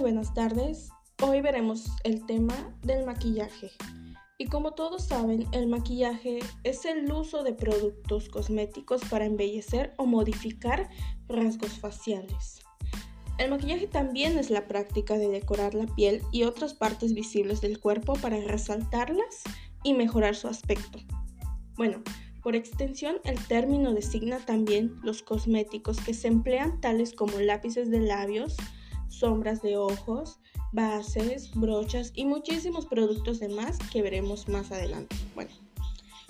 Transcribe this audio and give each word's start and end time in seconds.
muy 0.00 0.12
buenas 0.12 0.32
tardes. 0.32 0.88
Hoy 1.22 1.42
veremos 1.42 1.90
el 2.04 2.24
tema 2.24 2.54
del 2.80 3.04
maquillaje. 3.04 3.70
Y 4.38 4.46
como 4.46 4.72
todos 4.72 5.04
saben, 5.04 5.46
el 5.52 5.66
maquillaje 5.66 6.38
es 6.64 6.86
el 6.86 7.12
uso 7.12 7.42
de 7.42 7.52
productos 7.52 8.30
cosméticos 8.30 9.02
para 9.10 9.26
embellecer 9.26 9.92
o 9.98 10.06
modificar 10.06 10.88
rasgos 11.28 11.78
faciales. 11.78 12.60
El 13.36 13.50
maquillaje 13.50 13.88
también 13.88 14.38
es 14.38 14.48
la 14.48 14.66
práctica 14.66 15.18
de 15.18 15.28
decorar 15.28 15.74
la 15.74 15.86
piel 15.94 16.22
y 16.32 16.44
otras 16.44 16.72
partes 16.72 17.12
visibles 17.12 17.60
del 17.60 17.78
cuerpo 17.78 18.14
para 18.14 18.40
resaltarlas 18.40 19.42
y 19.84 19.92
mejorar 19.92 20.34
su 20.34 20.48
aspecto. 20.48 20.98
Bueno, 21.76 22.02
por 22.42 22.56
extensión, 22.56 23.16
el 23.24 23.38
término 23.48 23.92
designa 23.92 24.38
también 24.38 24.94
los 25.02 25.22
cosméticos 25.22 26.00
que 26.00 26.14
se 26.14 26.28
emplean 26.28 26.80
tales 26.80 27.12
como 27.12 27.38
lápices 27.38 27.90
de 27.90 28.00
labios, 28.00 28.56
sombras 29.10 29.60
de 29.60 29.76
ojos, 29.76 30.40
bases, 30.72 31.50
brochas 31.54 32.12
y 32.14 32.24
muchísimos 32.24 32.86
productos 32.86 33.40
demás 33.40 33.78
que 33.92 34.00
veremos 34.00 34.48
más 34.48 34.72
adelante. 34.72 35.14
Bueno, 35.34 35.50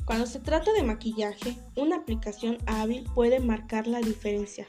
cuando 0.04 0.26
se 0.26 0.40
trata 0.40 0.72
de 0.72 0.82
maquillaje, 0.82 1.56
una 1.76 1.96
aplicación 1.96 2.58
hábil 2.66 3.04
puede 3.14 3.38
marcar 3.38 3.86
la 3.86 4.00
diferencia. 4.00 4.66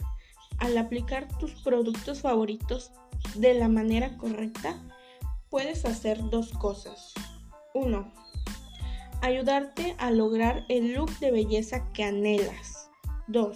Al 0.59 0.77
aplicar 0.77 1.27
tus 1.39 1.53
productos 1.63 2.21
favoritos 2.21 2.91
de 3.35 3.55
la 3.55 3.67
manera 3.67 4.17
correcta, 4.17 4.79
puedes 5.49 5.85
hacer 5.85 6.29
dos 6.29 6.51
cosas. 6.51 7.13
1 7.73 8.21
ayudarte 9.21 9.95
a 9.99 10.12
lograr 10.12 10.65
el 10.67 10.93
look 10.93 11.17
de 11.20 11.31
belleza 11.31 11.91
que 11.93 12.03
anhelas. 12.03 12.90
2. 13.27 13.55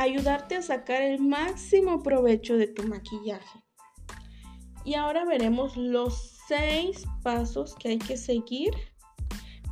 Ayudarte 0.00 0.56
a 0.56 0.62
sacar 0.62 1.02
el 1.02 1.20
máximo 1.20 2.02
provecho 2.02 2.56
de 2.56 2.66
tu 2.68 2.84
maquillaje. 2.84 3.62
Y 4.82 4.94
ahora 4.94 5.26
veremos 5.26 5.76
los 5.76 6.38
6 6.48 7.04
pasos 7.22 7.74
que 7.74 7.90
hay 7.90 7.98
que 7.98 8.16
seguir 8.16 8.72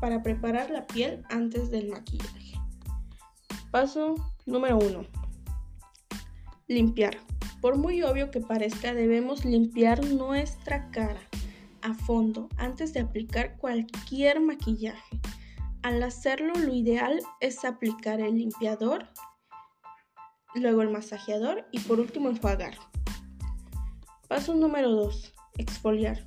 para 0.03 0.23
preparar 0.23 0.69
la 0.69 0.87
piel 0.87 1.23
antes 1.31 1.71
del 1.71 1.89
maquillaje. 1.89 2.61
Paso 3.71 4.17
número 4.45 4.77
1. 4.77 5.07
Limpiar. 6.67 7.17
Por 7.63 7.79
muy 7.79 8.03
obvio 8.03 8.31
que 8.31 8.43
parezca, 8.43 8.93
debemos 8.93 9.47
limpiar 9.47 10.05
nuestra 10.05 10.91
cara 10.91 11.23
a 11.81 11.95
fondo 11.95 12.51
antes 12.59 12.93
de 12.93 13.01
aplicar 13.01 13.57
cualquier 13.57 14.41
maquillaje. 14.41 15.21
Al 15.81 16.03
hacerlo 16.03 16.53
lo 16.53 16.75
ideal 16.75 17.19
es 17.41 17.65
aplicar 17.65 18.21
el 18.21 18.37
limpiador, 18.37 19.09
luego 20.55 20.83
el 20.83 20.91
masajeador 20.91 21.67
y 21.73 21.81
por 21.81 22.01
último 22.01 22.29
enjuagar. 22.29 22.75
Paso 24.29 24.55
número 24.55 24.91
2. 24.91 25.33
Exfoliar. 25.59 26.27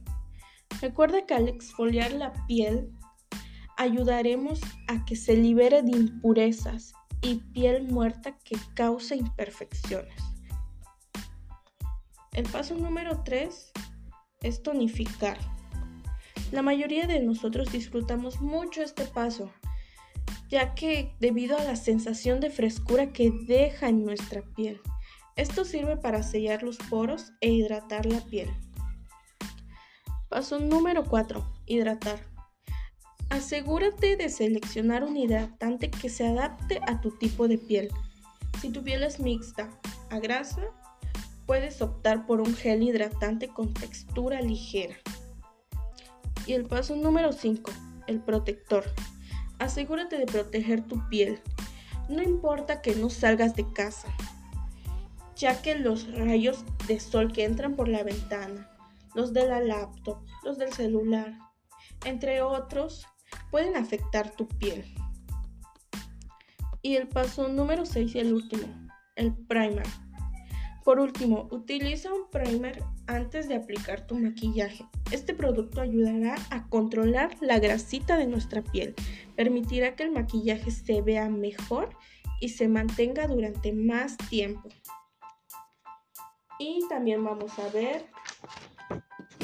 Recuerda 0.82 1.26
que 1.26 1.34
al 1.34 1.48
exfoliar 1.48 2.12
la 2.12 2.34
piel 2.48 2.92
ayudaremos 3.78 4.62
a 4.88 5.06
que 5.06 5.16
se 5.16 5.36
libere 5.36 5.82
de 5.84 5.92
impurezas 5.92 6.94
y 7.22 7.36
piel 7.54 7.84
muerta 7.84 8.38
que 8.40 8.58
causa 8.74 9.16
imperfecciones. 9.16 10.16
El 12.34 12.46
paso 12.50 12.76
número 12.76 13.24
3 13.24 13.72
es 14.42 14.64
tonificar. 14.64 15.38
La 16.52 16.62
mayoría 16.62 17.08
de 17.08 17.20
nosotros 17.22 17.72
disfrutamos 17.72 18.42
mucho 18.42 18.82
este 18.82 19.06
paso, 19.06 19.52
ya 20.52 20.76
que 20.76 21.16
debido 21.22 21.58
a 21.58 21.64
la 21.64 21.78
sensación 21.78 22.42
de 22.42 22.50
frescura 22.50 23.14
que 23.14 23.32
deja 23.32 23.88
en 23.88 24.04
nuestra 24.04 24.42
piel, 24.42 24.82
esto 25.38 25.64
sirve 25.64 25.96
para 25.96 26.24
sellar 26.24 26.62
los 26.62 26.78
poros 26.78 27.32
e 27.40 27.50
hidratar 27.50 28.06
la 28.06 28.20
piel. 28.20 28.50
Paso 30.30 30.60
número 30.60 31.06
4. 31.06 31.44
Hidratar. 31.66 32.20
Asegúrate 33.30 34.18
de 34.18 34.28
seleccionar 34.28 35.06
un 35.06 35.16
hidratante 35.16 35.90
que 35.90 36.10
se 36.10 36.28
adapte 36.28 36.82
a 36.86 37.00
tu 37.00 37.18
tipo 37.18 37.48
de 37.48 37.58
piel. 37.58 37.90
Si 38.60 38.70
tu 38.70 38.84
piel 38.84 39.04
es 39.04 39.22
mixta 39.22 39.70
a 40.10 40.20
grasa, 40.20 40.64
puedes 41.46 41.82
optar 41.82 42.26
por 42.26 42.42
un 42.42 42.54
gel 42.54 42.84
hidratante 42.84 43.48
con 43.48 43.74
textura 43.74 44.42
ligera. 44.42 44.98
Y 46.46 46.54
el 46.54 46.66
paso 46.66 46.98
número 46.98 47.32
5, 47.32 47.72
el 48.08 48.20
protector. 48.20 48.84
Asegúrate 49.62 50.18
de 50.18 50.26
proteger 50.26 50.82
tu 50.82 51.08
piel. 51.08 51.40
No 52.10 52.24
importa 52.24 52.82
que 52.82 52.96
no 52.96 53.12
salgas 53.12 53.56
de 53.56 53.72
casa, 53.74 54.08
ya 55.36 55.62
que 55.62 55.76
los 55.76 56.12
rayos 56.18 56.66
de 56.88 57.00
sol 57.00 57.32
que 57.32 57.46
entran 57.46 57.76
por 57.76 57.88
la 57.88 58.02
ventana, 58.02 58.72
los 59.14 59.34
de 59.34 59.48
la 59.48 59.60
laptop, 59.60 60.18
los 60.44 60.58
del 60.58 60.74
celular, 60.74 61.38
entre 62.06 62.42
otros, 62.42 63.06
pueden 63.52 63.76
afectar 63.76 64.32
tu 64.32 64.48
piel. 64.48 64.84
Y 66.82 66.96
el 66.96 67.08
paso 67.08 67.48
número 67.48 67.86
6 67.86 68.16
y 68.16 68.20
el 68.20 68.34
último, 68.34 68.64
el 69.16 69.32
primer. 69.46 69.86
Por 70.84 71.00
último, 71.00 71.48
utiliza 71.52 72.12
un 72.12 72.28
primer 72.30 72.84
antes 73.06 73.48
de 73.48 73.56
aplicar 73.56 74.08
tu 74.08 74.16
maquillaje. 74.16 74.86
Este 75.12 75.34
producto 75.34 75.80
ayudará 75.80 76.36
a 76.50 76.68
controlar 76.70 77.38
la 77.40 77.60
grasita 77.60 78.18
de 78.18 78.26
nuestra 78.26 78.64
piel, 78.64 78.96
permitirá 79.36 79.96
que 79.96 80.04
el 80.04 80.12
maquillaje 80.12 80.72
se 80.72 81.02
vea 81.02 81.30
mejor 81.30 81.90
y 82.40 82.50
se 82.50 82.68
mantenga 82.68 83.28
durante 83.28 83.74
más 83.74 84.18
tiempo. 84.18 84.70
Y 86.58 86.82
también 86.90 87.24
vamos 87.24 87.58
a 87.60 87.70
ver 87.70 88.06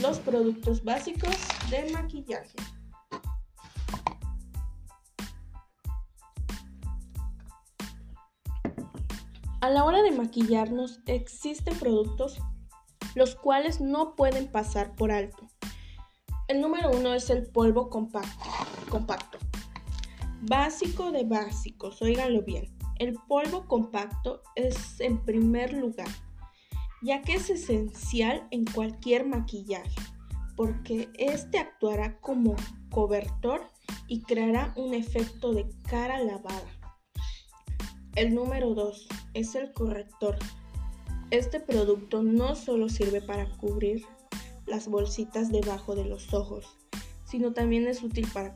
los 0.01 0.19
productos 0.19 0.83
básicos 0.83 1.35
de 1.69 1.91
maquillaje. 1.91 2.55
A 9.67 9.69
la 9.69 9.83
hora 9.83 10.01
de 10.01 10.11
maquillarnos 10.11 11.01
existen 11.07 11.77
productos 11.77 12.39
los 13.15 13.35
cuales 13.35 13.81
no 13.81 14.15
pueden 14.15 14.47
pasar 14.47 14.95
por 14.95 15.11
alto. 15.11 15.45
El 16.47 16.61
número 16.61 16.89
uno 16.91 17.13
es 17.13 17.29
el 17.29 17.47
polvo 17.47 17.89
compacto. 17.89 19.37
Básico 20.43 21.11
de 21.11 21.25
básicos, 21.25 22.01
óiganlo 22.01 22.43
bien. 22.43 22.77
El 22.97 23.15
polvo 23.27 23.65
compacto 23.65 24.41
es 24.55 25.01
en 25.01 25.21
primer 25.25 25.73
lugar, 25.73 26.07
ya 27.01 27.21
que 27.21 27.33
es 27.33 27.49
esencial 27.49 28.47
en 28.51 28.63
cualquier 28.63 29.25
maquillaje, 29.25 29.99
porque 30.55 31.09
este 31.15 31.59
actuará 31.59 32.21
como 32.21 32.55
cobertor 32.89 33.67
y 34.07 34.21
creará 34.21 34.73
un 34.77 34.93
efecto 34.93 35.51
de 35.51 35.67
cara 35.89 36.23
lavada. 36.23 36.76
El 38.17 38.33
número 38.33 38.73
2 38.73 39.07
es 39.35 39.53
el 39.53 39.71
corrector. 39.73 40.37
Este 41.29 41.59
producto 41.59 42.23
no 42.23 42.55
solo 42.55 42.89
sirve 42.89 43.21
para 43.21 43.47
cubrir 43.57 44.07
las 44.65 44.87
bolsitas 44.87 45.51
debajo 45.51 45.93
de 45.93 46.03
los 46.03 46.33
ojos, 46.33 46.65
sino 47.25 47.53
también 47.53 47.85
es 47.85 48.01
útil 48.01 48.27
para 48.33 48.55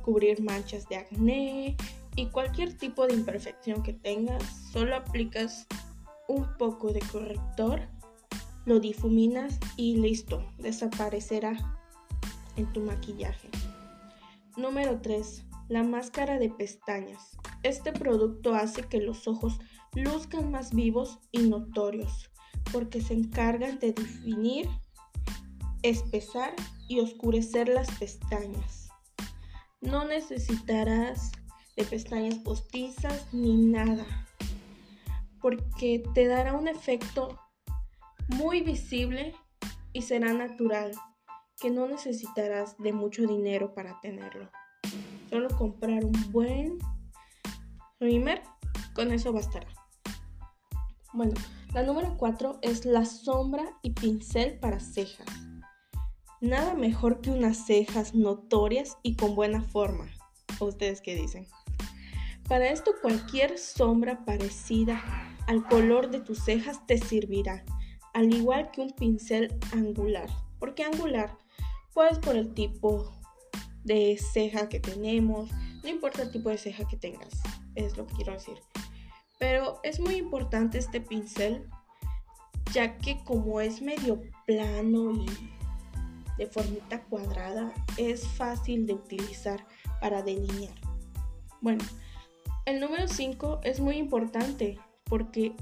cubrir 0.00 0.42
manchas 0.42 0.88
de 0.88 0.96
acné 0.96 1.76
y 2.16 2.26
cualquier 2.28 2.72
tipo 2.78 3.06
de 3.06 3.12
imperfección 3.12 3.82
que 3.82 3.92
tengas. 3.92 4.42
Solo 4.72 4.96
aplicas 4.96 5.66
un 6.26 6.46
poco 6.56 6.94
de 6.94 7.00
corrector, 7.00 7.82
lo 8.64 8.80
difuminas 8.80 9.58
y 9.76 9.96
listo, 9.96 10.42
desaparecerá 10.56 11.52
en 12.56 12.72
tu 12.72 12.80
maquillaje. 12.80 13.50
Número 14.56 15.02
3 15.02 15.44
la 15.68 15.82
máscara 15.82 16.38
de 16.38 16.50
pestañas. 16.50 17.38
Este 17.62 17.92
producto 17.92 18.54
hace 18.54 18.82
que 18.82 19.00
los 19.00 19.28
ojos 19.28 19.58
luzcan 19.94 20.50
más 20.50 20.74
vivos 20.74 21.18
y 21.30 21.42
notorios 21.42 22.30
porque 22.72 23.00
se 23.00 23.14
encargan 23.14 23.78
de 23.78 23.92
definir, 23.92 24.68
espesar 25.82 26.54
y 26.88 27.00
oscurecer 27.00 27.68
las 27.68 27.90
pestañas. 27.98 28.88
No 29.80 30.04
necesitarás 30.04 31.32
de 31.76 31.84
pestañas 31.84 32.36
postizas 32.36 33.32
ni 33.32 33.56
nada 33.56 34.06
porque 35.42 36.02
te 36.14 36.26
dará 36.28 36.54
un 36.54 36.68
efecto 36.68 37.38
muy 38.28 38.62
visible 38.62 39.34
y 39.92 40.02
será 40.02 40.32
natural 40.32 40.92
que 41.60 41.70
no 41.70 41.86
necesitarás 41.86 42.78
de 42.78 42.92
mucho 42.92 43.26
dinero 43.26 43.74
para 43.74 44.00
tenerlo. 44.00 44.50
Solo 45.28 45.48
comprar 45.56 46.04
un 46.04 46.32
buen 46.32 46.78
primer, 48.02 48.42
con 48.96 49.12
eso 49.12 49.32
bastará. 49.32 49.68
Bueno, 51.12 51.34
la 51.72 51.84
número 51.84 52.16
4 52.18 52.58
es 52.60 52.84
la 52.84 53.04
sombra 53.04 53.62
y 53.80 53.90
pincel 53.90 54.58
para 54.58 54.80
cejas. 54.80 55.28
Nada 56.40 56.74
mejor 56.74 57.20
que 57.20 57.30
unas 57.30 57.64
cejas 57.64 58.12
notorias 58.12 58.98
y 59.04 59.14
con 59.14 59.36
buena 59.36 59.62
forma. 59.62 60.08
¿Ustedes 60.58 61.00
qué 61.00 61.14
dicen? 61.14 61.46
Para 62.48 62.70
esto 62.70 62.90
cualquier 63.00 63.56
sombra 63.56 64.24
parecida 64.24 65.00
al 65.46 65.64
color 65.68 66.10
de 66.10 66.18
tus 66.18 66.40
cejas 66.44 66.84
te 66.88 66.98
servirá. 66.98 67.64
al 68.14 68.34
igual 68.34 68.72
que 68.72 68.80
un 68.80 68.90
pincel 68.90 69.54
angular. 69.72 70.28
¿Por 70.58 70.74
qué 70.74 70.82
angular? 70.82 71.38
Pues 71.94 72.18
por 72.18 72.34
el 72.34 72.52
tipo 72.52 73.12
de 73.84 74.18
ceja 74.18 74.68
que 74.68 74.80
tenemos, 74.80 75.50
no 75.84 75.88
importa 75.88 76.22
el 76.22 76.32
tipo 76.32 76.50
de 76.50 76.58
ceja 76.58 76.86
que 76.86 76.96
tengas, 76.96 77.30
es 77.74 77.96
lo 77.96 78.06
que 78.06 78.14
quiero 78.14 78.32
decir. 78.32 78.58
Pero 79.38 79.80
es 79.82 79.98
muy 80.00 80.16
importante 80.16 80.78
este 80.78 81.00
pincel, 81.00 81.68
ya 82.72 82.98
que 82.98 83.22
como 83.24 83.60
es 83.60 83.82
medio 83.82 84.22
plano 84.46 85.12
y 85.12 85.26
de 86.38 86.46
formita 86.46 87.02
cuadrada, 87.04 87.72
es 87.96 88.26
fácil 88.26 88.86
de 88.86 88.94
utilizar 88.94 89.66
para 90.00 90.22
delinear. 90.22 90.74
Bueno, 91.60 91.84
el 92.64 92.80
número 92.80 93.08
5 93.08 93.60
es 93.64 93.80
muy 93.80 93.96
importante 93.96 94.78
porque, 95.04 95.54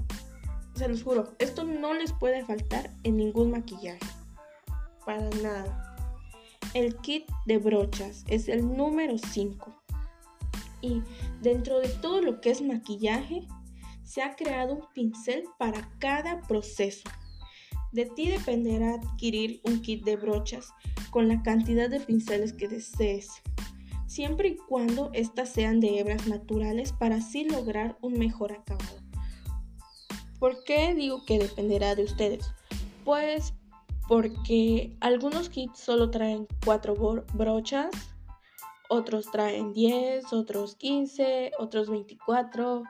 se 0.75 0.87
los 0.87 1.03
juro, 1.03 1.33
esto 1.39 1.63
no 1.63 1.93
les 1.93 2.13
puede 2.13 2.45
faltar 2.45 2.91
en 3.03 3.17
ningún 3.17 3.51
maquillaje. 3.51 3.99
Para 5.05 5.29
nada. 5.41 5.95
El 6.73 6.95
kit 6.97 7.29
de 7.45 7.57
brochas 7.57 8.23
es 8.27 8.47
el 8.47 8.77
número 8.77 9.17
5. 9.17 9.80
Y 10.81 11.01
dentro 11.41 11.79
de 11.79 11.89
todo 11.89 12.21
lo 12.21 12.41
que 12.41 12.51
es 12.51 12.61
maquillaje, 12.61 13.47
se 14.03 14.21
ha 14.21 14.35
creado 14.35 14.73
un 14.73 14.83
pincel 14.93 15.43
para 15.57 15.89
cada 15.99 16.41
proceso. 16.41 17.09
De 17.91 18.05
ti 18.05 18.29
dependerá 18.29 18.95
adquirir 18.95 19.61
un 19.65 19.81
kit 19.81 20.03
de 20.03 20.15
brochas 20.15 20.73
con 21.09 21.27
la 21.27 21.41
cantidad 21.43 21.89
de 21.89 21.99
pinceles 21.99 22.53
que 22.53 22.67
desees 22.67 23.41
siempre 24.11 24.49
y 24.49 24.57
cuando 24.57 25.09
éstas 25.13 25.49
sean 25.49 25.79
de 25.79 25.99
hebras 25.99 26.27
naturales 26.27 26.91
para 26.91 27.15
así 27.15 27.45
lograr 27.45 27.97
un 28.01 28.19
mejor 28.19 28.51
acabado. 28.51 28.99
¿Por 30.37 30.65
qué 30.65 30.93
digo 30.93 31.23
que 31.25 31.39
dependerá 31.39 31.95
de 31.95 32.03
ustedes? 32.03 32.51
Pues 33.05 33.53
porque 34.09 34.97
algunos 34.99 35.47
kits 35.49 35.79
solo 35.79 36.11
traen 36.11 36.45
4 36.65 37.23
brochas, 37.33 37.89
otros 38.91 39.31
traen 39.31 39.71
10, 39.71 40.33
otros 40.33 40.75
15, 40.75 41.53
otros 41.57 41.89
24, 41.89 42.83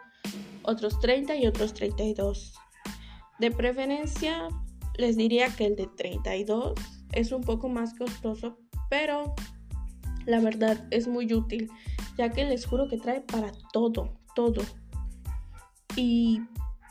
otros 0.64 1.00
30 1.00 1.36
y 1.36 1.46
otros 1.46 1.76
32. 1.76 2.56
De 3.38 3.52
preferencia, 3.52 4.48
les 4.98 5.16
diría 5.16 5.56
que 5.56 5.68
el 5.68 5.76
de 5.76 5.88
32 5.96 6.74
es 7.12 7.32
un 7.32 7.42
poco 7.42 7.70
más 7.70 7.94
costoso, 7.94 8.58
pero 8.90 9.36
la 10.26 10.40
verdad 10.40 10.88
es 10.90 11.08
muy 11.08 11.32
útil, 11.32 11.70
ya 12.18 12.32
que 12.32 12.46
les 12.46 12.66
juro 12.66 12.88
que 12.88 12.98
trae 12.98 13.22
para 13.22 13.52
todo, 13.72 14.18
todo. 14.34 14.64
Y 15.96 16.42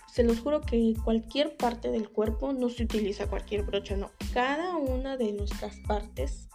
se 0.07 0.23
los 0.23 0.39
juro 0.39 0.61
que 0.61 0.95
cualquier 1.03 1.57
parte 1.57 1.91
del 1.91 2.11
cuerpo 2.11 2.53
no 2.53 2.69
se 2.69 2.85
utiliza 2.85 3.29
cualquier 3.29 3.65
brocha, 3.65 3.97
no. 3.97 4.13
Cada 4.33 4.77
una 4.77 5.17
de 5.17 5.33
nuestras 5.33 5.77
partes 5.89 6.49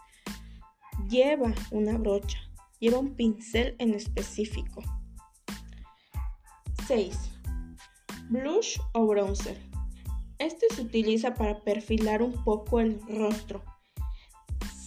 lleva 1.10 1.54
una 1.72 1.98
brocha, 1.98 2.45
lleva 2.80 3.00
un 3.00 3.16
pincel 3.16 3.76
en 3.80 3.94
específico. 3.94 4.82
6. 6.88 7.18
Blush 8.30 8.80
o 8.94 9.08
bronzer. 9.08 9.58
Este 10.40 10.68
se 10.74 10.82
utiliza 10.82 11.34
para 11.34 11.62
perfilar 11.62 12.22
un 12.22 12.44
poco 12.44 12.80
el 12.80 13.00
rostro 13.08 13.64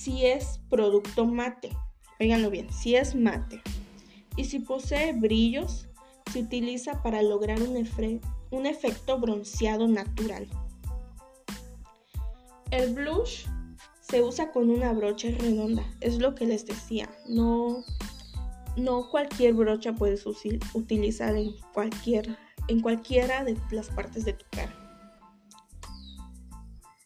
si 0.08 0.24
es 0.24 0.60
producto 0.70 1.26
mate. 1.26 1.68
Óiganlo 2.18 2.48
bien, 2.48 2.72
si 2.72 2.96
es 2.96 3.14
mate. 3.14 3.60
Y 4.36 4.44
si 4.44 4.60
posee 4.60 5.12
brillos, 5.12 5.86
se 6.32 6.40
utiliza 6.40 7.02
para 7.02 7.20
lograr 7.20 7.60
un, 7.60 7.76
un 8.50 8.66
efecto 8.66 9.18
bronceado 9.18 9.86
natural. 9.86 10.48
El 12.70 12.94
blush 12.94 13.46
se 14.10 14.22
usa 14.22 14.52
con 14.52 14.70
una 14.70 14.92
brocha 14.92 15.28
redonda, 15.30 15.84
es 16.00 16.18
lo 16.18 16.34
que 16.34 16.46
les 16.46 16.64
decía. 16.64 17.10
No, 17.28 17.84
no 18.76 19.10
cualquier 19.10 19.54
brocha 19.54 19.94
puedes 19.94 20.24
utilizar 20.26 21.36
en, 21.36 21.52
cualquier, 21.74 22.38
en 22.68 22.80
cualquiera 22.80 23.44
de 23.44 23.56
las 23.70 23.90
partes 23.90 24.24
de 24.24 24.32
tu 24.32 24.46
cara. 24.50 24.74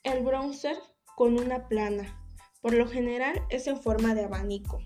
El 0.05 0.23
bronzer 0.23 0.77
con 1.17 1.39
una 1.39 1.69
plana 1.69 2.19
por 2.61 2.75
lo 2.75 2.87
general 2.89 3.43
es 3.51 3.67
en 3.67 3.81
forma 3.81 4.15
de 4.15 4.25
abanico. 4.25 4.81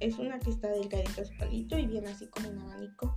Es 0.00 0.18
una 0.18 0.38
que 0.38 0.50
está 0.50 0.68
delgadita 0.68 1.24
su 1.24 1.34
palito 1.38 1.78
y 1.78 1.86
viene 1.86 2.08
así 2.08 2.26
como 2.26 2.50
un 2.50 2.58
abanico. 2.58 3.16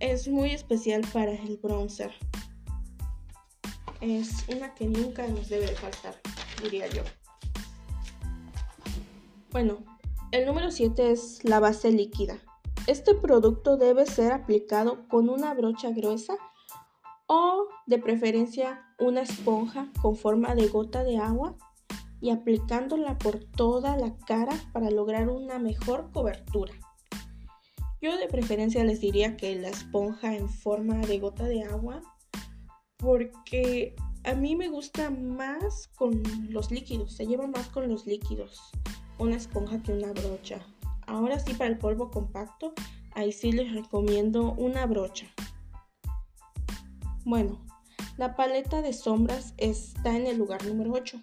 Es 0.00 0.26
muy 0.26 0.50
especial 0.50 1.02
para 1.12 1.32
el 1.32 1.56
bronzer. 1.58 2.12
Es 4.00 4.44
una 4.48 4.74
que 4.74 4.86
nunca 4.86 5.26
nos 5.28 5.48
debe 5.48 5.68
faltar, 5.68 6.20
diría 6.60 6.88
yo. 6.88 7.04
Bueno, 9.54 9.84
el 10.32 10.46
número 10.46 10.72
7 10.72 11.12
es 11.12 11.44
la 11.44 11.60
base 11.60 11.92
líquida. 11.92 12.38
Este 12.88 13.14
producto 13.14 13.76
debe 13.76 14.04
ser 14.04 14.32
aplicado 14.32 15.06
con 15.06 15.28
una 15.28 15.54
brocha 15.54 15.92
gruesa 15.92 16.34
o 17.28 17.68
de 17.86 18.00
preferencia 18.00 18.84
una 18.98 19.22
esponja 19.22 19.92
con 20.02 20.16
forma 20.16 20.56
de 20.56 20.66
gota 20.66 21.04
de 21.04 21.18
agua 21.18 21.56
y 22.20 22.30
aplicándola 22.30 23.16
por 23.16 23.44
toda 23.44 23.96
la 23.96 24.16
cara 24.26 24.56
para 24.72 24.90
lograr 24.90 25.28
una 25.28 25.60
mejor 25.60 26.10
cobertura. 26.10 26.74
Yo 28.02 28.16
de 28.16 28.26
preferencia 28.26 28.82
les 28.82 29.00
diría 29.00 29.36
que 29.36 29.54
la 29.54 29.68
esponja 29.68 30.34
en 30.34 30.48
forma 30.48 30.96
de 30.96 31.20
gota 31.20 31.44
de 31.44 31.62
agua 31.62 32.02
porque 32.96 33.94
a 34.24 34.34
mí 34.34 34.56
me 34.56 34.68
gusta 34.68 35.10
más 35.10 35.86
con 35.94 36.24
los 36.48 36.72
líquidos, 36.72 37.14
se 37.14 37.28
lleva 37.28 37.46
más 37.46 37.68
con 37.68 37.88
los 37.88 38.04
líquidos 38.04 38.72
una 39.24 39.36
esponja 39.36 39.82
que 39.82 39.92
una 39.92 40.12
brocha. 40.12 40.60
Ahora 41.06 41.38
sí 41.38 41.54
para 41.54 41.70
el 41.70 41.78
polvo 41.78 42.10
compacto, 42.10 42.72
ahí 43.14 43.32
sí 43.32 43.52
les 43.52 43.72
recomiendo 43.72 44.52
una 44.52 44.86
brocha. 44.86 45.26
Bueno, 47.24 47.64
la 48.16 48.36
paleta 48.36 48.82
de 48.82 48.92
sombras 48.92 49.54
está 49.56 50.16
en 50.16 50.26
el 50.26 50.38
lugar 50.38 50.64
número 50.66 50.92
8 50.92 51.20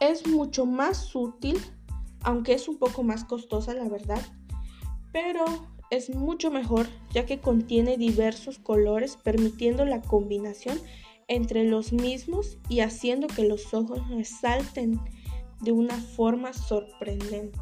es 0.00 0.26
mucho 0.26 0.64
más 0.66 1.14
útil, 1.14 1.58
aunque 2.22 2.52
es 2.52 2.68
un 2.68 2.78
poco 2.78 3.02
más 3.02 3.24
costosa 3.24 3.74
la 3.74 3.88
verdad, 3.88 4.22
pero 5.12 5.44
es 5.90 6.14
mucho 6.14 6.50
mejor 6.50 6.86
ya 7.12 7.26
que 7.26 7.40
contiene 7.40 7.96
diversos 7.96 8.58
colores 8.58 9.16
permitiendo 9.16 9.84
la 9.84 10.02
combinación 10.02 10.78
entre 11.26 11.64
los 11.64 11.92
mismos 11.92 12.58
y 12.68 12.80
haciendo 12.80 13.26
que 13.26 13.44
los 13.46 13.74
ojos 13.74 14.06
resalten 14.08 15.00
de 15.60 15.72
una 15.72 15.96
forma 15.96 16.52
sorprendente. 16.52 17.58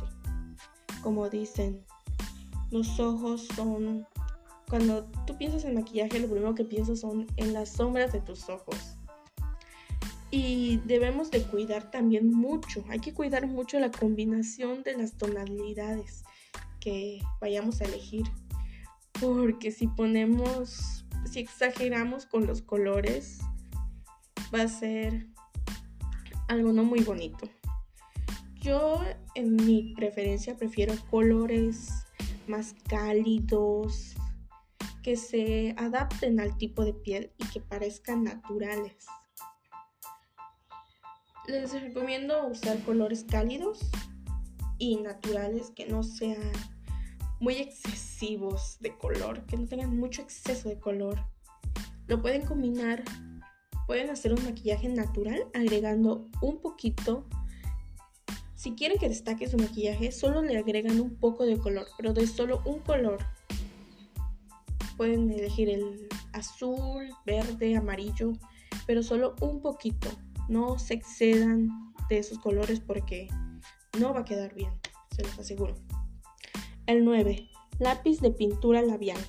Como 1.03 1.29
dicen, 1.29 1.85
los 2.71 2.99
ojos 3.01 3.47
son... 3.55 4.07
Cuando 4.69 5.05
tú 5.27 5.39
piensas 5.39 5.65
en 5.65 5.75
maquillaje, 5.75 6.19
lo 6.19 6.29
primero 6.29 6.55
que 6.55 6.65
piensas 6.65 7.01
son 7.01 7.27
en 7.37 7.53
las 7.53 7.71
sombras 7.71 8.13
de 8.13 8.21
tus 8.21 8.49
ojos. 8.49 8.97
Y 10.33 10.79
debemos 10.85 11.31
de 11.31 11.43
cuidar 11.45 11.91
también 11.93 12.33
mucho, 12.33 12.85
hay 12.89 12.99
que 12.99 13.15
cuidar 13.15 13.47
mucho 13.47 13.79
la 13.79 13.93
combinación 13.93 14.83
de 14.83 14.97
las 14.97 15.17
tonalidades 15.17 16.25
que 16.81 17.21
vayamos 17.41 17.81
a 17.81 17.85
elegir. 17.85 18.27
Porque 19.21 19.71
si 19.71 19.87
ponemos, 19.87 21.07
si 21.31 21.39
exageramos 21.39 22.27
con 22.27 22.47
los 22.47 22.61
colores, 22.61 23.39
va 24.53 24.63
a 24.63 24.69
ser 24.69 25.29
algo 26.49 26.73
no 26.73 26.85
muy 26.85 27.01
bonito. 27.01 27.49
Yo 28.61 29.01
en 29.35 29.57
mi 29.57 29.95
preferencia 29.95 30.57
prefiero 30.57 30.95
colores 31.11 32.07
más 32.47 32.75
cálidos, 32.89 34.17
que 35.07 35.17
se 35.17 35.73
adapten 35.79 36.41
al 36.41 36.57
tipo 36.59 36.85
de 36.85 36.93
piel 36.93 37.31
y 37.39 37.47
que 37.47 37.61
parezcan 37.61 38.25
naturales. 38.25 39.07
Les 41.47 41.81
recomiendo 41.81 42.49
usar 42.49 42.83
colores 42.83 43.23
cálidos 43.23 43.89
y 44.79 44.97
naturales 44.97 45.71
que 45.71 45.87
no 45.87 46.03
sean 46.03 46.51
muy 47.39 47.55
excesivos 47.55 48.79
de 48.81 48.97
color, 48.97 49.47
que 49.47 49.57
no 49.57 49.69
tengan 49.69 49.97
mucho 49.97 50.23
exceso 50.23 50.69
de 50.69 50.81
color. 50.81 51.25
Lo 52.09 52.21
pueden 52.21 52.45
combinar, 52.45 53.05
pueden 53.87 54.11
hacer 54.11 54.33
un 54.33 54.45
maquillaje 54.45 54.89
natural 54.89 55.47
agregando 55.55 56.27
un 56.43 56.61
poquito. 56.61 57.29
Si 58.67 58.75
quieren 58.75 58.99
que 58.99 59.09
destaque 59.09 59.47
su 59.47 59.57
maquillaje, 59.59 60.11
solo 60.11 60.43
le 60.43 60.59
agregan 60.59 61.01
un 61.01 61.15
poco 61.15 61.47
de 61.47 61.57
color, 61.57 61.87
pero 61.97 62.13
de 62.13 62.27
solo 62.27 62.63
un 62.65 62.81
color. 62.81 63.19
Pueden 64.97 65.31
elegir 65.31 65.71
el 65.71 66.09
azul, 66.33 67.09
verde, 67.25 67.77
amarillo, 67.77 68.33
pero 68.85 69.05
solo 69.05 69.37
un 69.41 69.63
poquito 69.63 70.09
no 70.49 70.81
se 70.81 70.95
excedan 70.95 71.69
de 72.09 72.19
esos 72.19 72.41
colores 72.41 72.81
porque 72.81 73.29
no 74.01 74.13
va 74.13 74.23
a 74.23 74.25
quedar 74.25 74.53
bien, 74.53 74.73
se 75.15 75.23
los 75.23 75.39
aseguro. 75.39 75.77
El 76.87 77.05
9. 77.05 77.49
Lápiz 77.79 78.19
de 78.19 78.33
pintura 78.33 78.83
labial. 78.83 79.21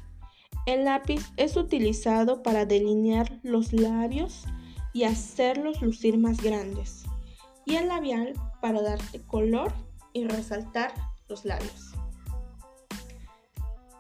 El 0.66 0.86
lápiz 0.86 1.22
es 1.38 1.58
utilizado 1.58 2.42
para 2.42 2.66
delinear 2.66 3.40
los 3.44 3.72
labios 3.72 4.46
y 4.94 5.04
hacerlos 5.04 5.84
lucir 5.84 6.18
más 6.18 6.42
grandes. 6.42 7.04
Y 7.68 7.76
el 7.76 7.90
labial 7.90 8.34
para 8.62 8.82
darte 8.82 9.22
color 9.22 9.72
y 10.14 10.28
resaltar 10.28 10.94
los 11.28 11.46
labios. 11.46 11.94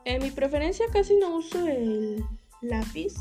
En 0.06 0.24
mi 0.24 0.32
preferencia 0.32 0.86
casi 0.92 1.18
no 1.18 1.36
uso 1.36 1.68
el 1.68 2.24
lápiz 2.62 3.14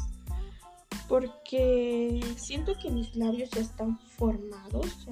porque 1.08 2.20
siento 2.36 2.74
que 2.78 2.90
mis 2.90 3.14
labios 3.16 3.50
ya 3.50 3.60
están 3.60 3.98
formados. 3.98 5.06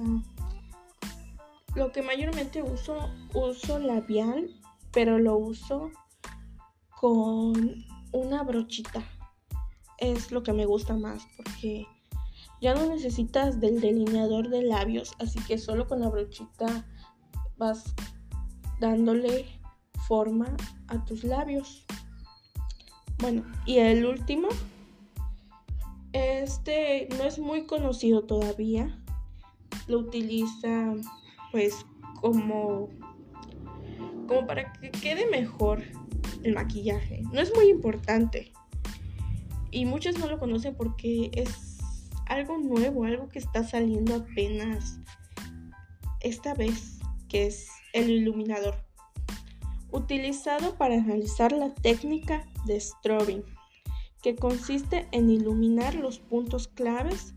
Lo 1.75 1.91
que 1.91 2.01
mayormente 2.01 2.63
uso, 2.63 3.09
uso 3.33 3.79
labial, 3.79 4.49
pero 4.91 5.19
lo 5.19 5.35
uso 5.35 5.91
con 6.89 7.85
una 8.11 8.43
brochita. 8.43 9.03
Es 9.97 10.31
lo 10.31 10.43
que 10.43 10.53
me 10.53 10.65
gusta 10.65 10.95
más 10.95 11.27
porque 11.35 11.85
ya 12.61 12.73
no 12.73 12.87
necesitas 12.87 13.59
del 13.59 13.81
delineador 13.81 14.49
de 14.49 14.63
labios, 14.63 15.13
así 15.19 15.39
que 15.45 15.57
solo 15.57 15.87
con 15.87 15.99
la 15.99 16.09
brochita 16.09 16.85
vas 17.57 17.93
dándole 18.79 19.45
forma 20.07 20.55
a 20.87 21.03
tus 21.05 21.23
labios. 21.23 21.85
Bueno, 23.19 23.43
y 23.65 23.77
el 23.77 24.05
último, 24.05 24.49
este 26.13 27.07
no 27.17 27.23
es 27.23 27.39
muy 27.39 27.65
conocido 27.65 28.23
todavía. 28.23 28.99
Lo 29.87 29.99
utiliza 29.99 30.93
pues 31.51 31.85
como 32.21 32.89
como 34.27 34.47
para 34.47 34.73
que 34.73 34.91
quede 34.91 35.29
mejor 35.29 35.83
el 36.43 36.53
maquillaje. 36.53 37.21
No 37.31 37.41
es 37.41 37.53
muy 37.55 37.69
importante. 37.69 38.51
Y 39.71 39.85
muchos 39.85 40.17
no 40.17 40.27
lo 40.27 40.39
conocen 40.39 40.75
porque 40.75 41.29
es 41.33 41.74
algo 42.27 42.57
nuevo, 42.57 43.05
algo 43.05 43.29
que 43.29 43.39
está 43.39 43.63
saliendo 43.63 44.15
apenas 44.15 44.99
esta 46.21 46.53
vez, 46.53 46.99
que 47.29 47.47
es 47.47 47.67
el 47.93 48.09
iluminador 48.09 48.85
utilizado 49.91 50.75
para 50.77 51.01
realizar 51.01 51.51
la 51.53 51.73
técnica 51.73 52.45
de 52.65 52.79
strobing, 52.79 53.43
que 54.21 54.35
consiste 54.35 55.07
en 55.11 55.29
iluminar 55.29 55.95
los 55.95 56.19
puntos 56.19 56.67
claves 56.67 57.33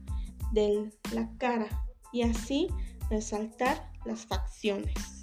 de 0.52 0.90
la 1.12 1.30
cara 1.38 1.68
y 2.12 2.22
así 2.22 2.68
resaltar 3.10 3.92
las 4.04 4.26
facciones. 4.26 5.17